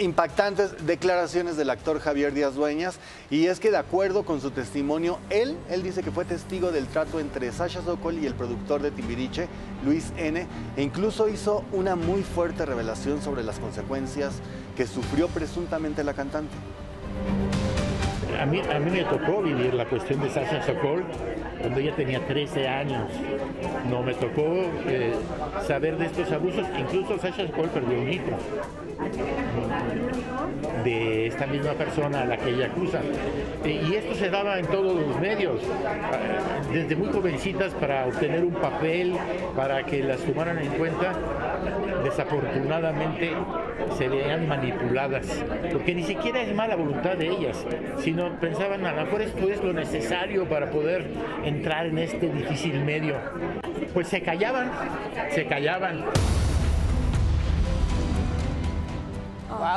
impactantes 0.00 0.86
declaraciones 0.86 1.56
del 1.56 1.70
actor 1.70 2.00
Javier 2.00 2.32
Díaz 2.32 2.54
Dueñas 2.54 2.98
y 3.30 3.46
es 3.46 3.60
que 3.60 3.70
de 3.70 3.76
acuerdo 3.76 4.24
con 4.24 4.40
su 4.40 4.50
testimonio, 4.50 5.18
él, 5.28 5.56
él 5.68 5.82
dice 5.82 6.02
que 6.02 6.10
fue 6.10 6.24
testigo 6.24 6.72
del 6.72 6.86
trato 6.86 7.20
entre 7.20 7.52
Sasha 7.52 7.82
Sokol 7.82 8.18
y 8.18 8.26
el 8.26 8.34
productor 8.34 8.80
de 8.80 8.90
Timbiriche, 8.90 9.48
Luis 9.84 10.12
N, 10.16 10.46
e 10.76 10.82
incluso 10.82 11.28
hizo 11.28 11.64
una 11.72 11.96
muy 11.96 12.22
fuerte 12.22 12.64
revelación 12.64 13.22
sobre 13.22 13.44
las 13.44 13.58
consecuencias 13.58 14.34
que 14.76 14.86
sufrió 14.86 15.28
presuntamente 15.28 16.02
la 16.02 16.14
cantante. 16.14 16.56
A 18.38 18.46
mí, 18.46 18.60
a 18.60 18.78
mí 18.78 18.90
me 18.90 19.04
tocó 19.04 19.42
vivir 19.42 19.74
la 19.74 19.84
cuestión 19.84 20.20
de 20.20 20.30
Sasha 20.30 20.62
Sokol 20.62 21.04
cuando 21.60 21.80
ella 21.80 21.94
tenía 21.94 22.20
13 22.26 22.68
años. 22.68 23.10
No 23.88 24.02
me 24.02 24.14
tocó 24.14 24.42
eh, 24.86 25.14
saber 25.66 25.96
de 25.98 26.06
estos 26.06 26.30
abusos. 26.32 26.66
Incluso 26.78 27.18
Sasha 27.18 27.46
Sokol 27.46 27.68
perdió 27.70 28.00
un 28.00 28.12
hijo 28.12 28.30
esta 31.30 31.46
misma 31.46 31.72
persona 31.72 32.22
a 32.22 32.24
la 32.24 32.36
que 32.36 32.50
ella 32.50 32.66
acusa. 32.66 33.00
Eh, 33.64 33.82
y 33.88 33.94
esto 33.94 34.14
se 34.14 34.28
daba 34.28 34.58
en 34.58 34.66
todos 34.66 35.00
los 35.00 35.20
medios, 35.20 35.62
eh, 35.62 36.72
desde 36.72 36.96
muy 36.96 37.08
jovencitas 37.08 37.72
para 37.74 38.06
obtener 38.06 38.44
un 38.44 38.54
papel, 38.54 39.14
para 39.56 39.84
que 39.84 40.02
las 40.02 40.20
tomaran 40.20 40.58
en 40.58 40.68
cuenta. 40.72 41.14
Desafortunadamente 42.04 43.32
se 43.96 44.08
veían 44.08 44.48
manipuladas, 44.48 45.26
porque 45.72 45.94
ni 45.94 46.02
siquiera 46.02 46.42
es 46.42 46.54
mala 46.54 46.76
voluntad 46.76 47.16
de 47.16 47.28
ellas, 47.28 47.64
sino 47.98 48.30
pensaban 48.40 48.84
a 48.84 48.92
lo 48.92 49.04
mejor 49.04 49.22
esto 49.22 49.48
es 49.48 49.62
lo 49.62 49.72
necesario 49.72 50.46
para 50.46 50.70
poder 50.70 51.06
entrar 51.44 51.86
en 51.86 51.98
este 51.98 52.28
difícil 52.28 52.84
medio. 52.84 53.16
Pues 53.94 54.08
se 54.08 54.22
callaban, 54.22 54.70
se 55.30 55.46
callaban. 55.46 56.04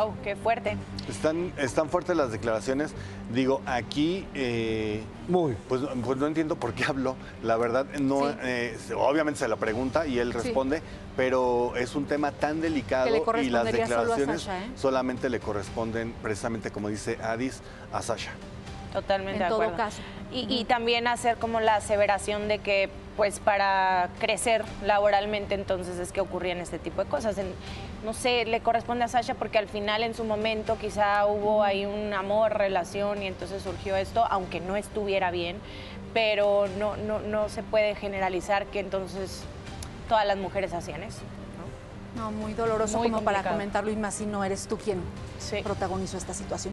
Wow, 0.04 0.16
qué 0.24 0.36
fuerte. 0.36 0.78
Están, 1.10 1.52
están 1.58 1.90
fuertes 1.90 2.16
las 2.16 2.32
declaraciones. 2.32 2.94
Digo, 3.34 3.62
aquí, 3.66 4.26
eh, 4.34 5.02
Muy. 5.28 5.56
pues, 5.70 5.82
pues 6.04 6.18
no 6.18 6.28
entiendo 6.28 6.56
por 6.56 6.74
qué 6.74 6.84
habló. 6.86 7.16
La 7.42 7.58
verdad, 7.58 7.86
no, 8.00 8.30
Sí. 8.30 8.36
eh, 8.42 8.78
obviamente 8.96 9.40
se 9.40 9.48
la 9.48 9.56
pregunta 9.56 10.06
y 10.08 10.20
él 10.20 10.34
responde, 10.34 10.82
pero 11.16 11.76
es 11.76 11.96
un 11.96 12.06
tema 12.06 12.32
tan 12.32 12.62
delicado 12.62 13.06
Que 13.06 13.12
le 13.12 13.18
y 13.18 13.20
las 13.20 13.26
correspondería 13.26 13.88
solo 13.88 13.98
a 13.98 14.02
declaraciones 14.04 14.42
Sasha, 14.42 14.66
¿eh? 14.66 14.70
solamente 14.76 15.30
le 15.30 15.40
corresponden, 15.40 16.14
precisamente 16.22 16.72
como 16.72 16.90
dice 16.90 17.18
Adis, 17.22 17.62
a 17.92 18.02
Sasha. 18.02 18.32
Totalmente 18.94 19.38
En 19.38 19.40
de 19.44 19.46
todo 19.50 19.64
acuerdo. 19.64 19.78
caso. 19.78 19.98
Y, 20.32 20.46
y 20.50 20.66
también 20.66 21.08
hacer 21.08 21.38
como 21.38 21.60
la 21.60 21.76
aseveración 21.76 22.48
de 22.48 22.60
que, 22.60 22.90
pues, 23.18 23.40
para 23.40 24.10
crecer 24.20 24.64
laboralmente, 24.86 25.56
entonces 25.56 25.98
es 26.00 26.12
que 26.12 26.22
ocurrían 26.22 26.60
este 26.60 26.80
tipo 26.80 27.04
de 27.04 27.10
cosas. 27.10 27.38
En- 27.38 27.54
no 28.06 28.14
sé, 28.14 28.46
le 28.46 28.60
corresponde 28.62 29.04
a 29.06 29.08
Sasha 29.08 29.34
porque 29.36 29.58
al 29.58 29.68
final, 29.68 30.04
en 30.04 30.14
su 30.14 30.24
momento, 30.24 30.78
quizá 30.80 31.26
hubo 31.26 31.64
ahí 31.64 31.86
un 31.86 32.14
amor, 32.14 32.54
relación, 32.58 33.22
y 33.24 33.28
entonces 33.28 33.62
surgió 33.64 33.96
esto, 33.96 34.26
aunque 34.30 34.60
no 34.60 34.76
estuviera 34.76 35.32
bien, 35.32 35.58
pero 36.14 36.68
no, 36.78 36.96
no, 36.98 37.20
no 37.20 37.50
se 37.50 37.64
puede 37.64 37.96
generalizar 37.96 38.66
que 38.68 38.80
entonces 38.80 39.44
todas 40.08 40.26
las 40.28 40.38
mujeres 40.38 40.74
hacían 40.74 41.02
eso. 41.04 41.22
¿no? 42.16 42.22
No, 42.26 42.32
muy 42.32 42.54
doloroso 42.54 43.00
Muy 43.00 43.10
como 43.10 43.24
para 43.24 43.42
comentarlo 43.42 43.90
y 43.90 43.96
más 43.96 44.14
si 44.16 44.26
no 44.28 44.44
eres 44.44 44.68
tú 44.68 44.78
quien 44.78 45.02
Sí. 45.40 45.62
protagonizó 45.64 46.16
esta 46.18 46.34
situación. 46.34 46.72